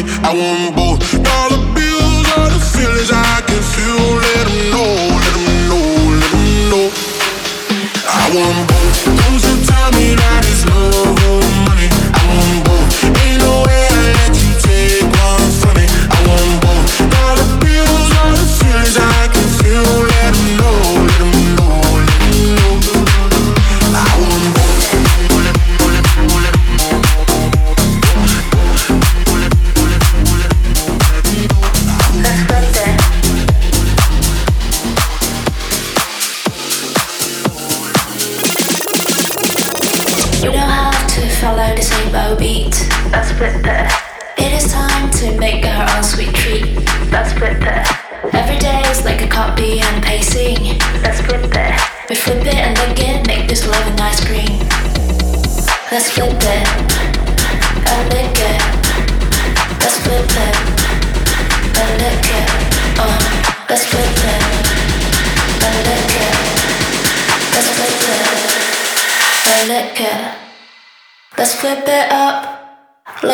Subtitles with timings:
[0.00, 0.57] I won't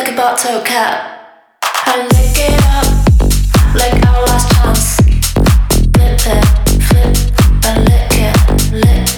[0.04, 1.62] like a bottle cap.
[1.62, 2.87] I lick it up
[3.75, 4.97] like our last chance.
[5.94, 6.44] Flip it,
[6.88, 7.15] flip,
[7.65, 8.37] I lick it,
[8.72, 9.09] lick,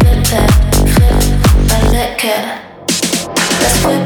[0.00, 0.50] flip it,
[0.94, 1.18] flip,
[1.70, 2.44] I lick it.
[3.60, 4.05] Let's flip.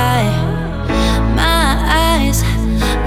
[0.00, 0.30] high.
[1.42, 1.66] My
[2.08, 2.38] eyes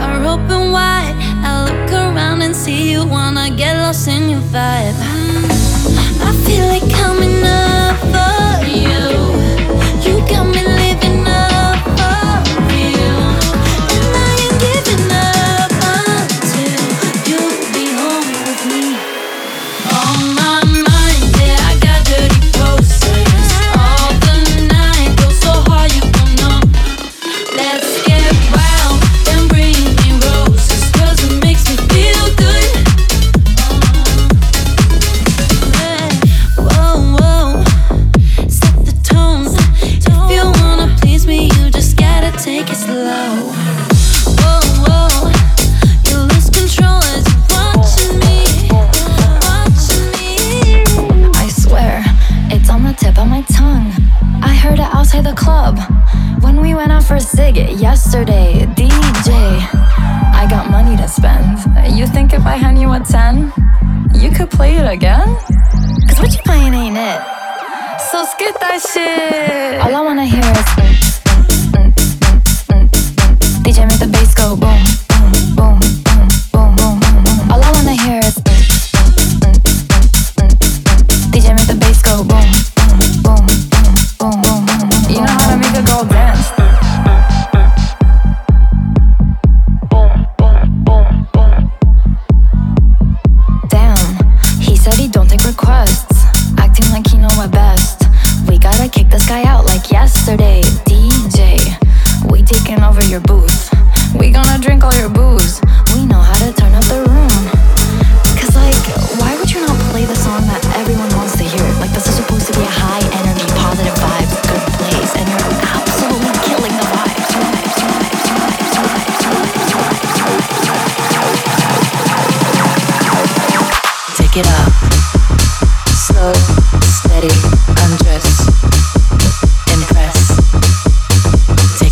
[0.04, 1.16] are open wide.
[1.48, 4.98] I look around and see you, wanna get lost in your vibe.
[6.28, 6.63] I feel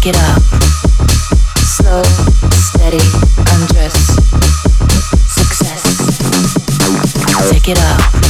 [0.01, 0.42] Take it up.
[1.59, 2.01] Slow,
[2.50, 2.98] steady,
[3.53, 4.15] undress.
[5.27, 5.83] Success.
[7.68, 8.20] It up.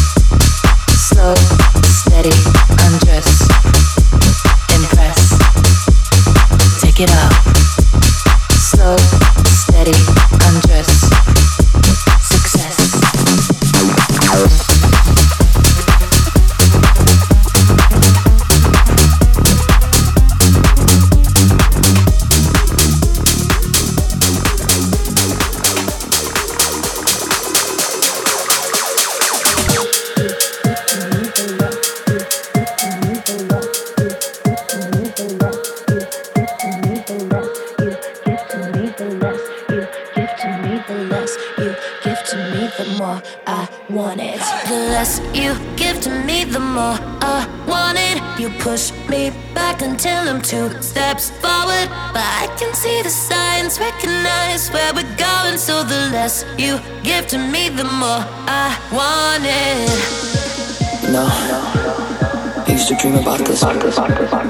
[63.11, 64.40] dream about this.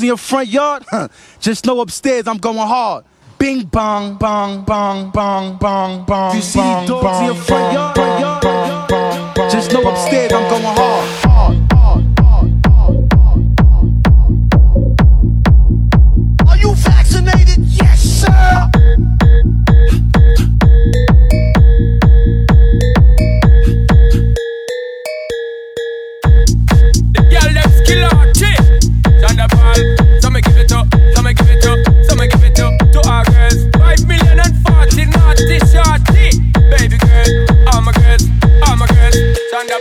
[0.00, 0.84] In your front yard?
[1.40, 3.04] Just know upstairs I'm going hard.
[3.38, 6.36] Bing bong, bong, bong, bong, bong, bong.
[6.36, 7.94] You see dogs in your front yard?
[9.50, 11.33] Just know upstairs I'm going hard.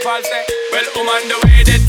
[0.05, 0.19] Well,
[0.97, 1.82] I'm on the way that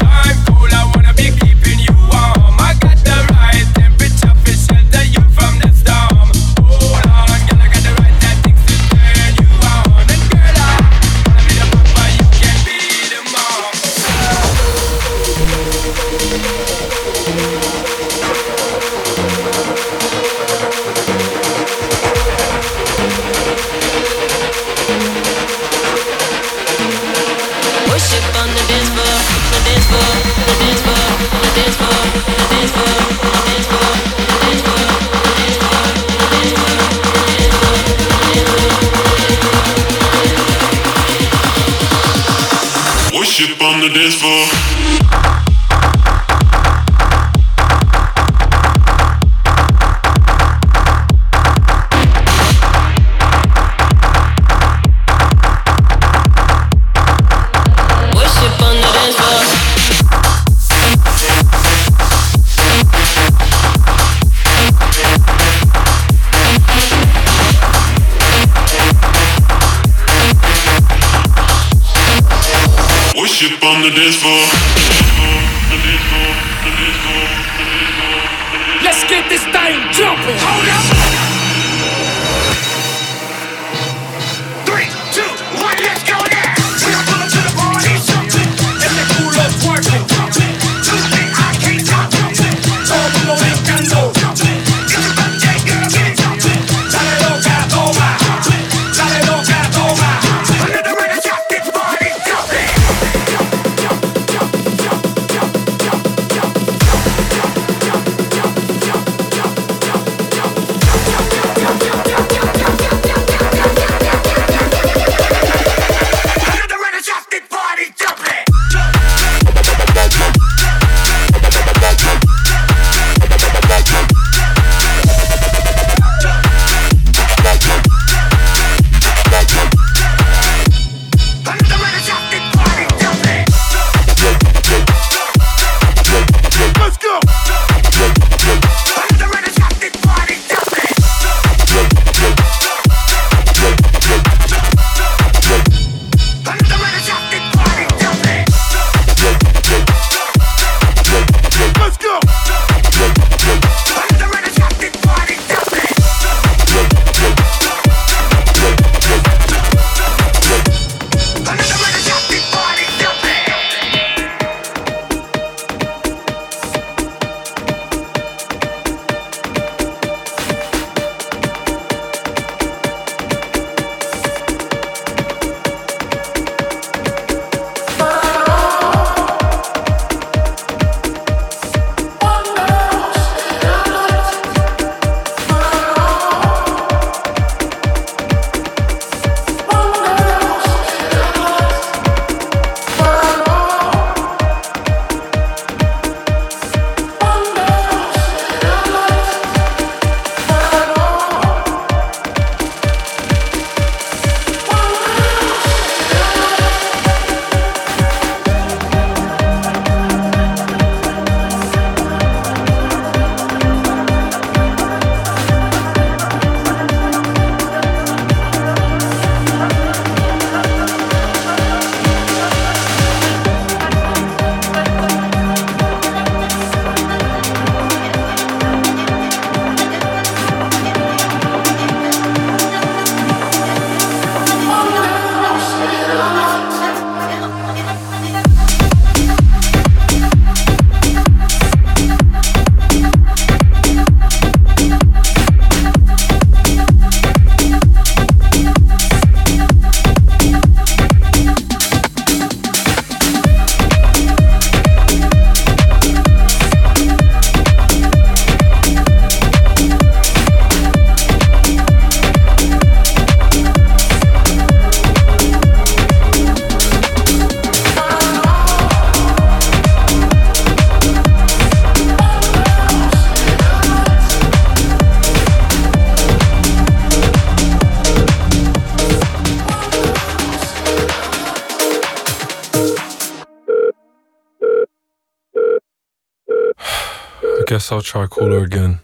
[287.74, 289.00] guess I'll try call her again.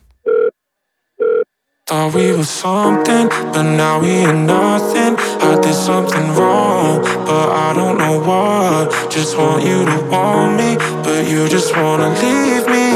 [1.89, 5.12] Thought we were something, but now we are nothing.
[5.50, 9.11] I did something wrong, but I don't know what.
[9.11, 10.71] Just want you to want me,
[11.05, 12.87] but you just wanna leave me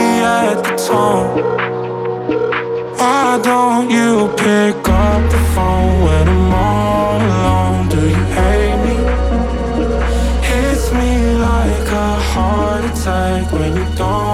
[0.43, 1.31] at the tone.
[2.99, 4.11] Why don't you
[4.45, 4.79] pick
[5.09, 7.89] up the phone when I'm all alone?
[7.95, 8.97] Do you hate me?
[10.51, 11.11] Hits me
[11.49, 14.34] like a heart attack when you don't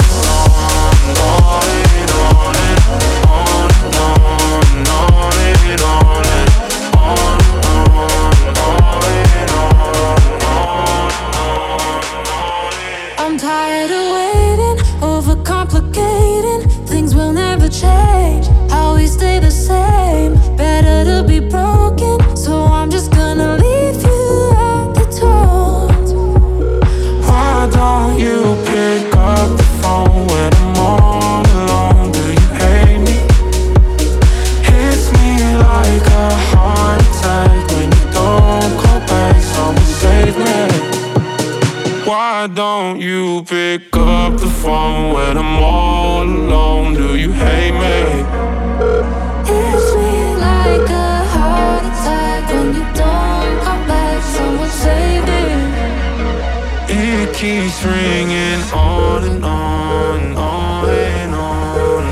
[57.71, 62.03] keeps ringing on and on, on and on.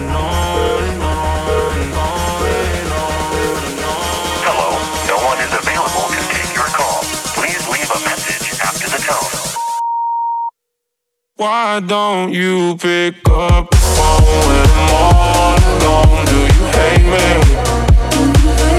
[4.46, 4.70] Hello,
[5.08, 7.01] no one is available to take your call.
[7.36, 9.32] Please leave a message after the tone.
[11.36, 16.25] Why don't you pick up the phone when I'm all alone?
[16.25, 17.28] Do you hate me?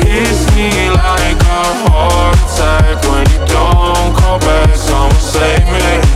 [0.08, 4.74] Hits me like a heart attack when you don't call back.
[4.76, 6.09] Someone save me.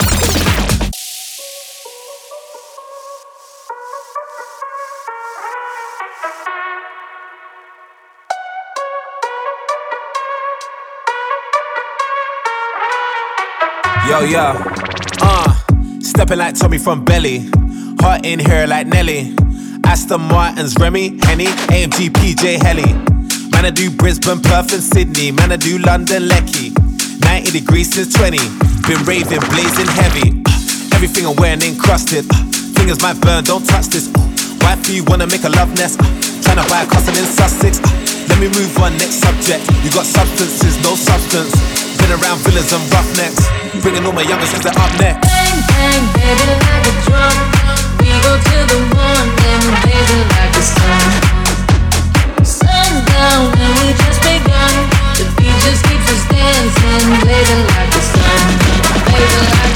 [14.08, 14.79] Yo, yo,
[16.10, 17.48] stepping like Tommy from Belly,
[18.00, 19.34] heart in here like Nelly.
[19.86, 22.92] Aston Martin's Remy, Henny, AMG, PJ Helly.
[23.50, 25.30] Man, I do Brisbane, Perth, and Sydney.
[25.30, 26.74] Man, I do London, Lecky.
[27.22, 28.38] 90 degrees since 20.
[28.86, 30.42] Been raving, blazing heavy.
[30.94, 32.26] Everything I'm wearing encrusted.
[32.74, 34.10] Fingers might burn, don't touch this.
[34.60, 35.98] Wifey, you wanna make a love nest?
[36.42, 37.80] Tryna buy a castle in Sussex.
[38.28, 39.62] Let me move on, next subject.
[39.84, 41.89] You got substances, no substance.
[42.00, 43.44] Been around villas and roughnecks.
[43.82, 45.20] Bringing all my youngest cause they're up next.
[45.28, 47.36] Bang, bang, baby, like a drum.
[48.00, 51.06] We go till the morning, baby, like the sun.
[52.44, 54.74] Sundown, and we just begun.
[55.18, 58.44] The beat just keeps us dancing, baby, like the sun.
[59.06, 59.69] Baby, like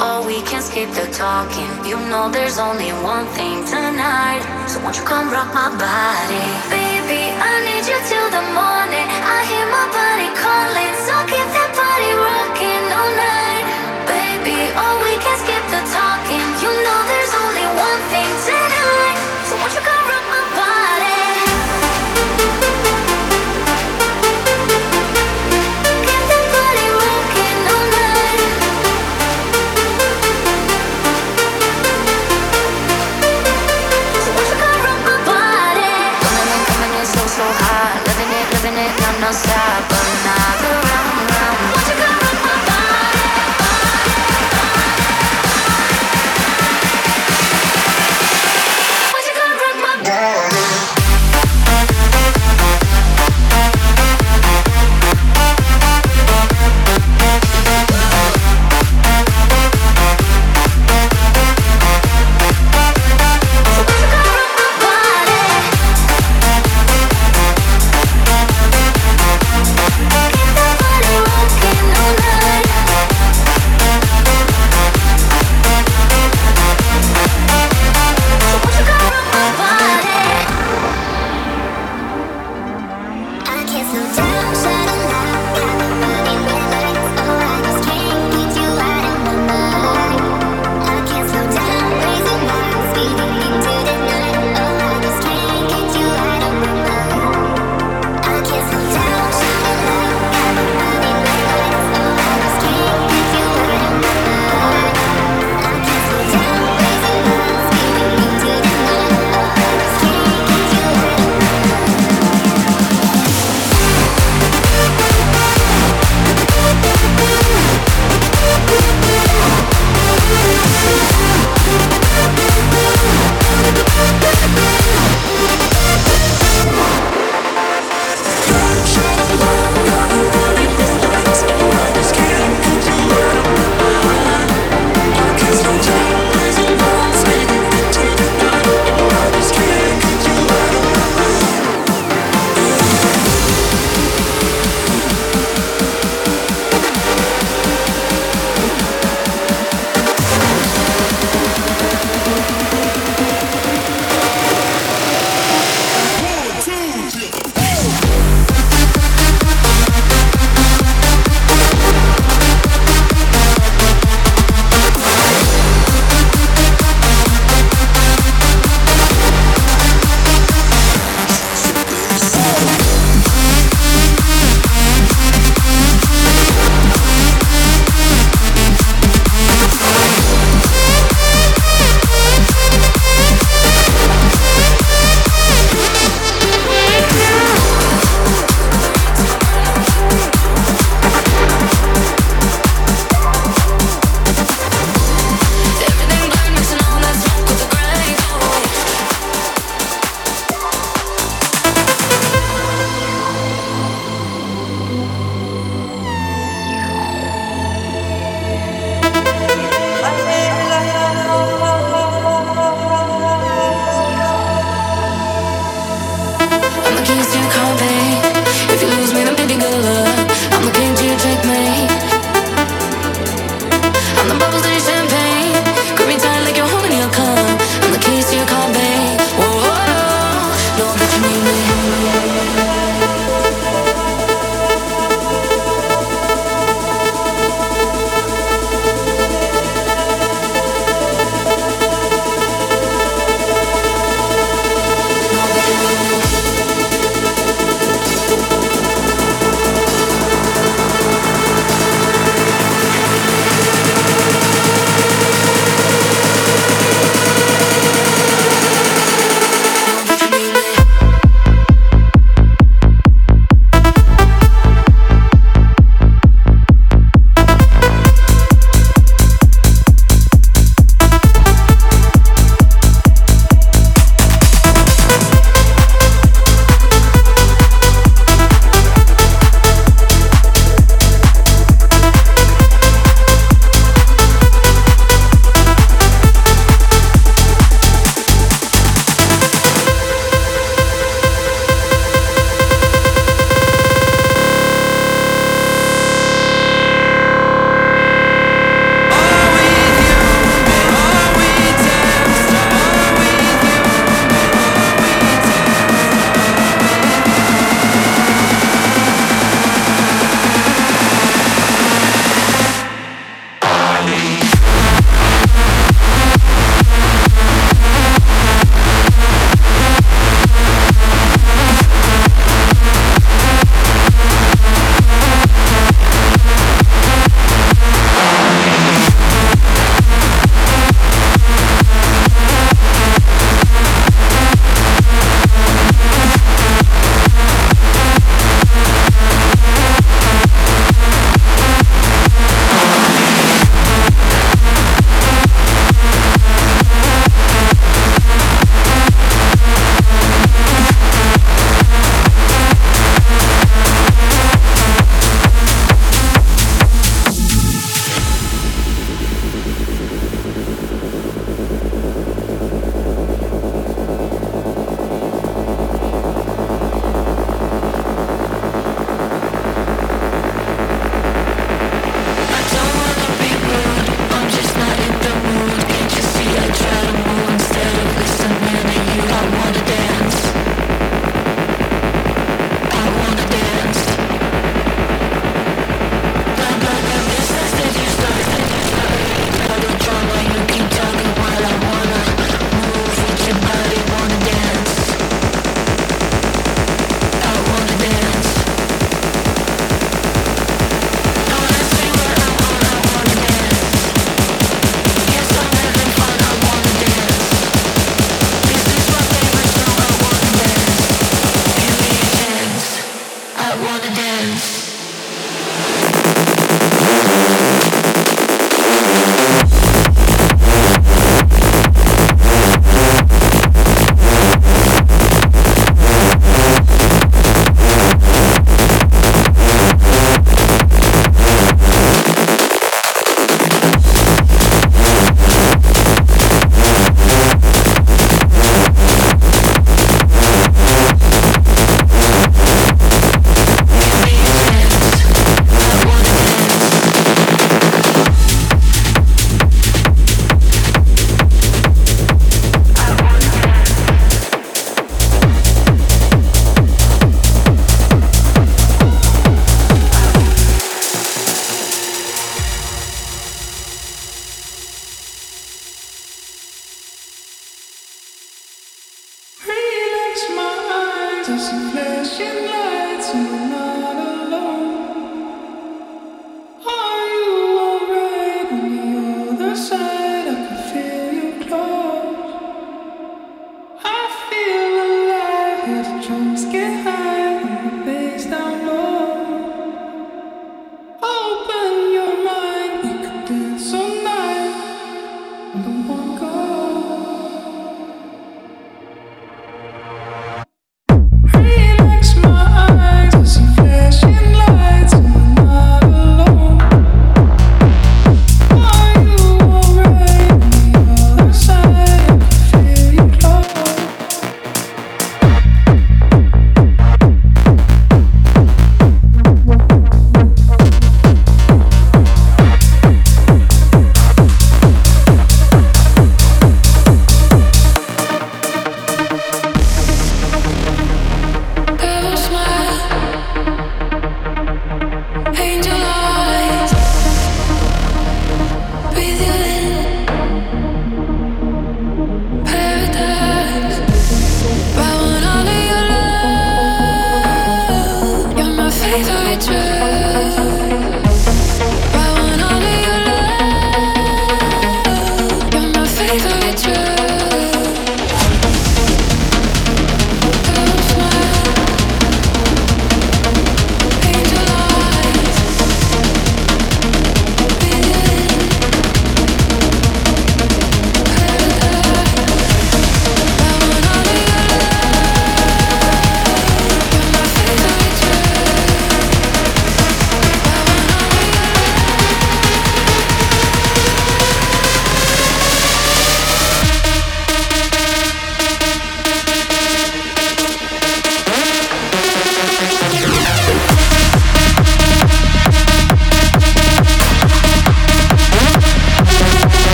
[0.00, 1.68] oh, we can skip the talking.
[1.84, 4.42] You know there's only one thing tonight.
[4.66, 6.44] So won't you come rock my body?
[6.72, 9.08] Baby, I need you till the morning.
[9.36, 11.19] I hear my body calling, so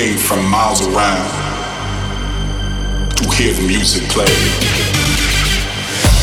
[0.00, 1.28] came from miles around
[3.16, 4.24] to hear the music play.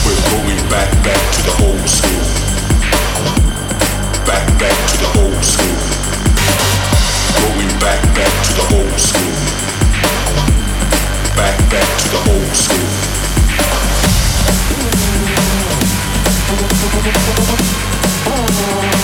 [0.04, 2.26] We're going back, back to the old school.
[4.26, 5.78] Back, back to the old school.
[7.38, 9.36] Going back, back to the old school.
[11.38, 12.88] Back, back to the old school.
[17.06, 18.97] Back, back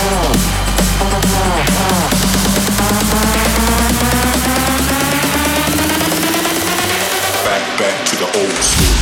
[7.78, 8.94] back to the old school.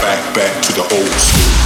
[0.00, 1.57] Back, back to the old school.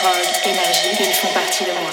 [0.00, 1.90] Drogue, énergie, ils font partie de moi.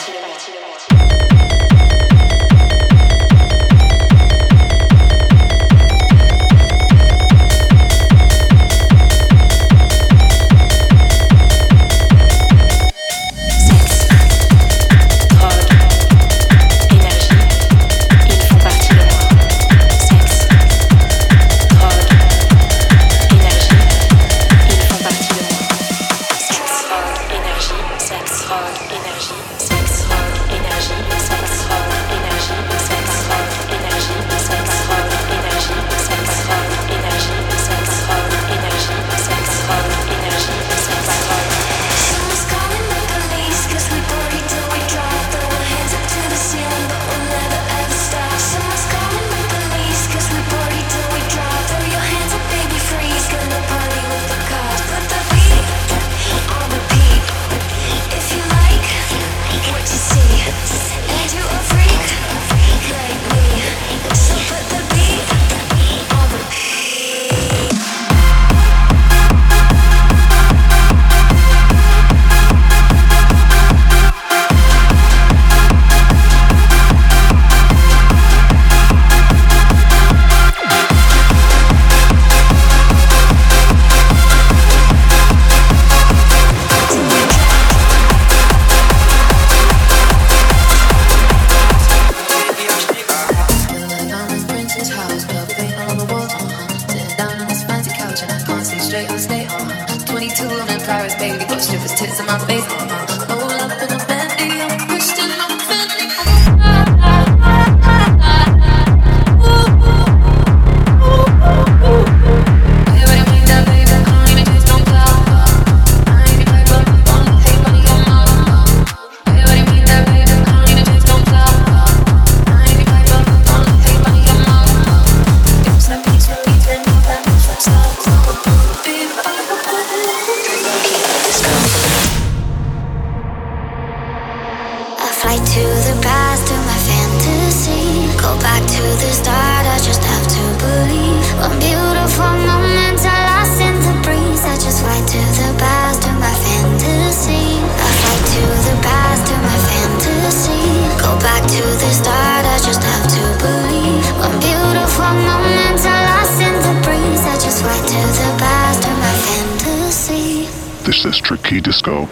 [161.68, 162.07] disco.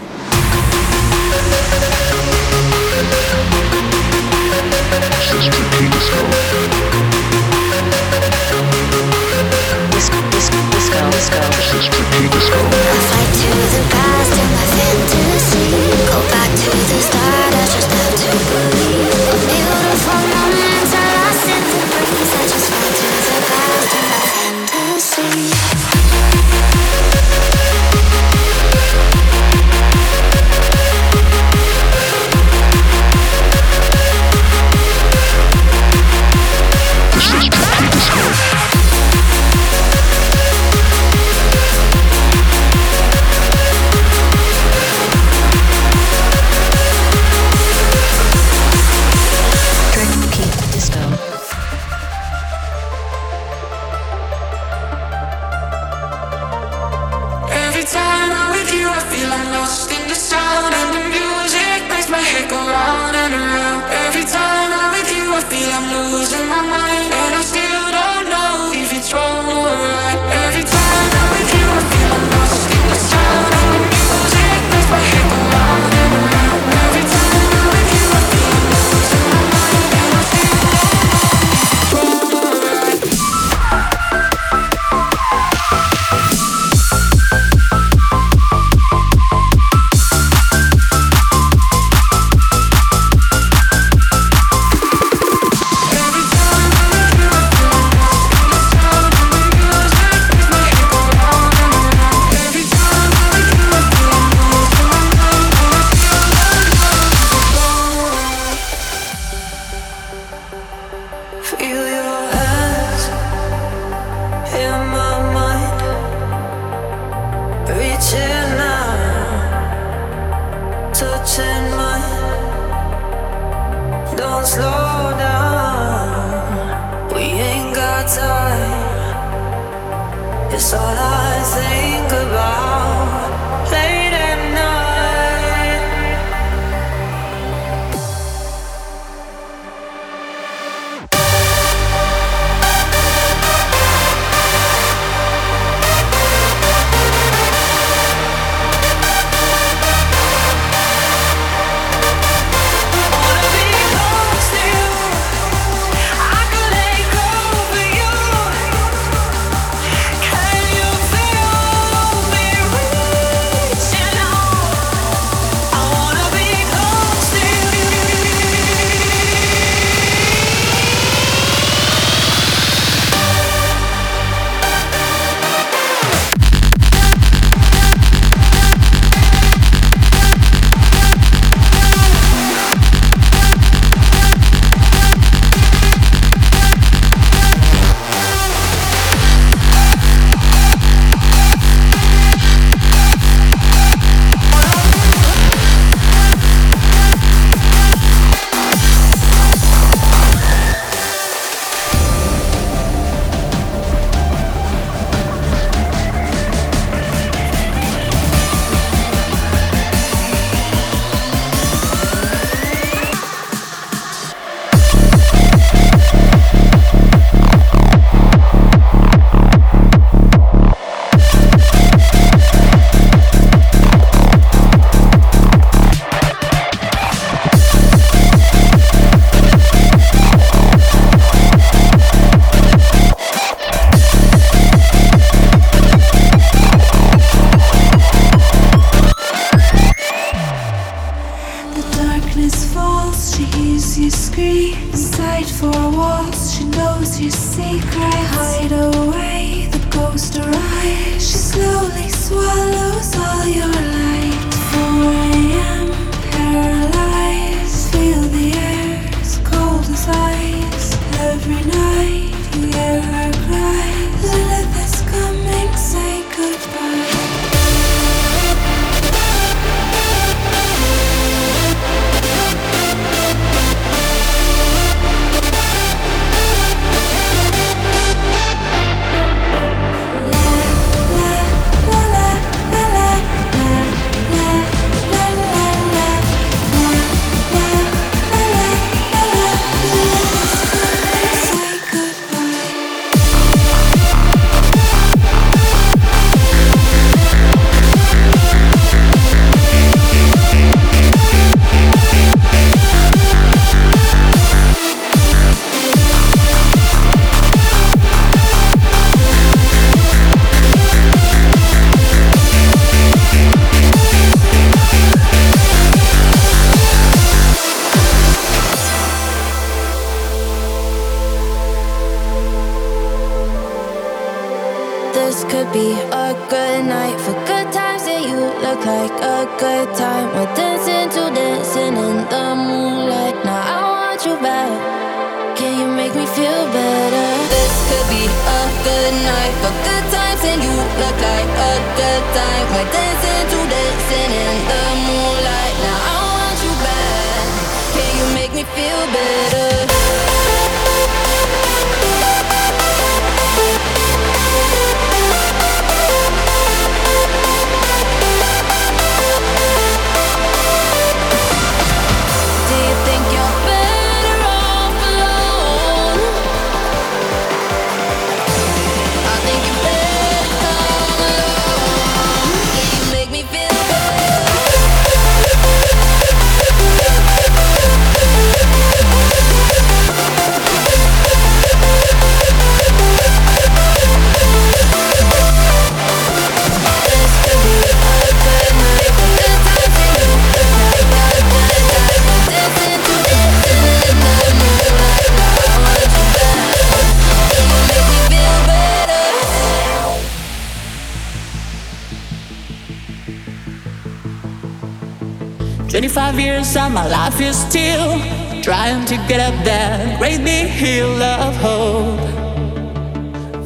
[405.96, 408.20] 25 years and my life is still
[408.62, 412.20] trying to get up that great big hill of hope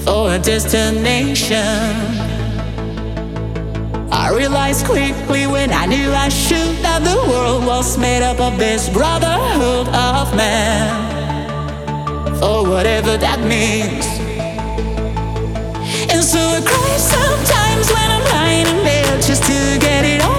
[0.04, 1.58] for a destination.
[4.12, 8.60] I realized quickly when I knew I should that the world was made up of
[8.60, 10.86] this brotherhood of man,
[12.40, 14.06] for whatever that means.
[16.14, 20.39] And so I cry sometimes when I'm lying in bed just to get it all.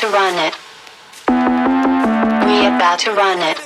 [0.00, 0.54] Run it.
[2.48, 3.58] We about to run it.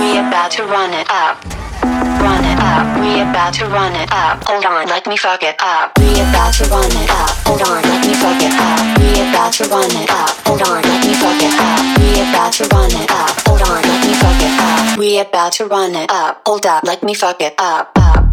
[0.00, 1.44] We about to run it up.
[1.84, 3.00] Run it up.
[3.00, 4.42] We about to run it up.
[4.48, 5.92] Hold on, let me fuck it up.
[5.98, 7.30] We about to run it up.
[7.44, 8.98] Hold on, let me fuck it up.
[8.98, 10.30] We about to run it up.
[10.46, 11.84] Hold on, let me fuck it up.
[12.00, 13.36] We about to run it up.
[13.46, 14.98] Hold on, let me fuck it up.
[14.98, 16.40] We about to run it up.
[16.46, 18.29] Hold up, let me fuck it up, up,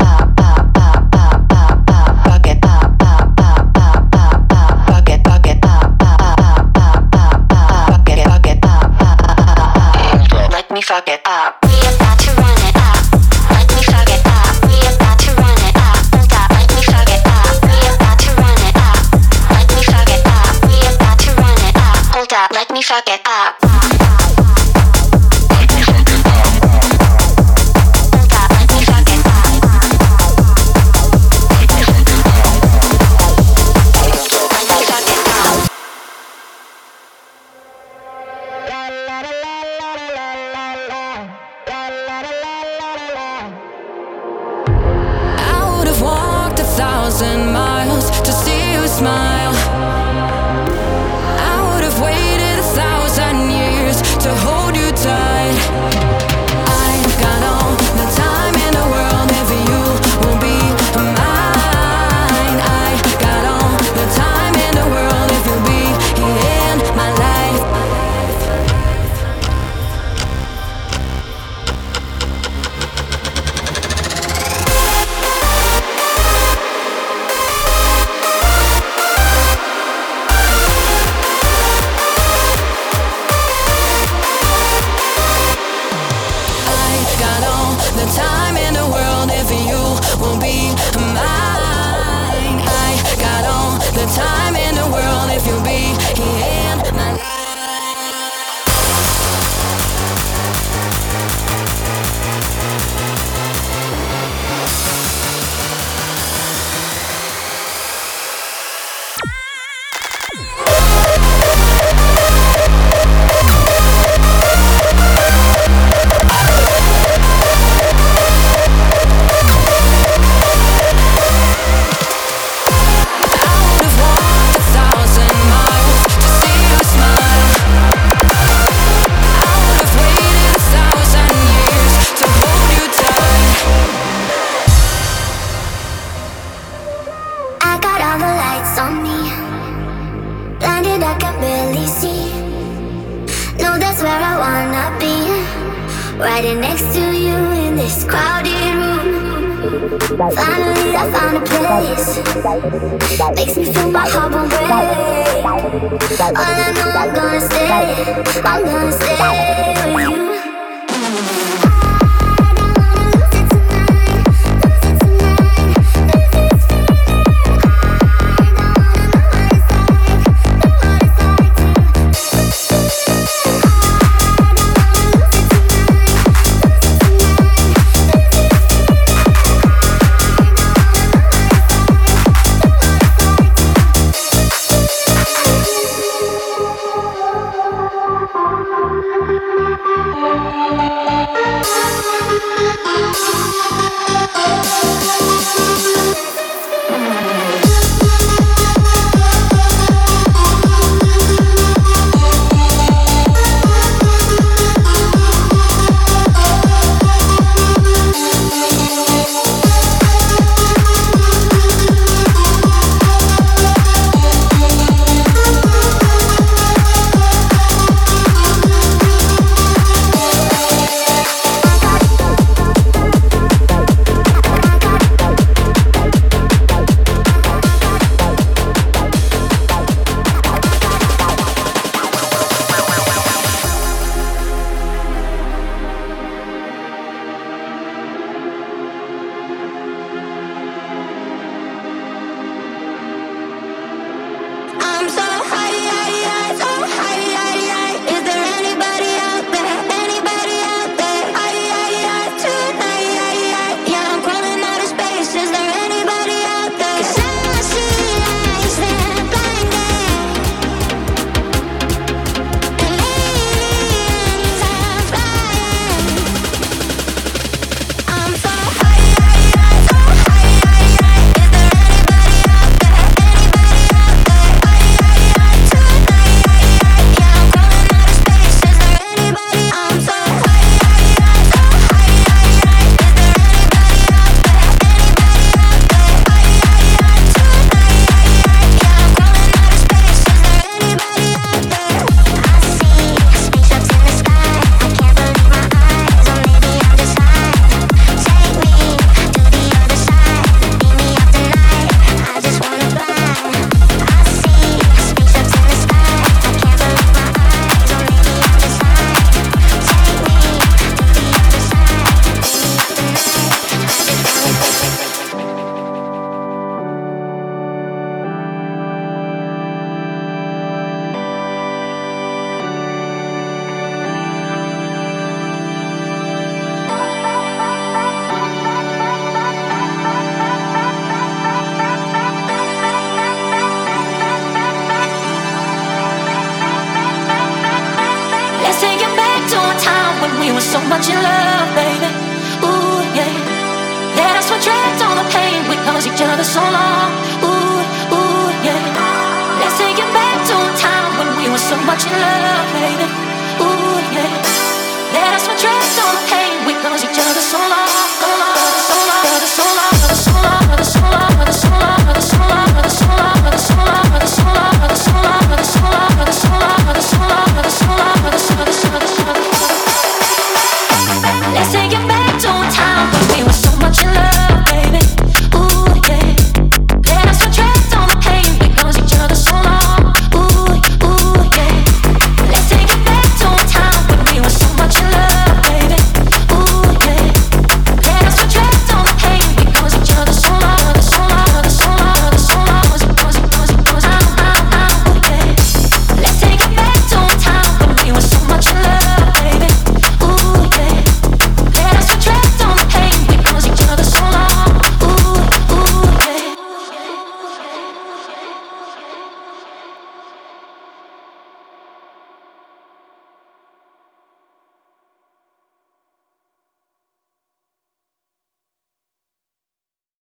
[10.78, 11.58] me fuck it up.
[11.64, 13.02] About to run it up.
[13.50, 14.62] Let me fuck it up.
[14.70, 15.98] We about to run it up.
[16.14, 17.58] Hold up, let me fuck it up.
[17.66, 19.02] We about to run it up.
[19.50, 20.54] Let me fuck it up.
[20.70, 21.98] We about to run it up.
[22.14, 23.37] Hold up, let me fuck it up.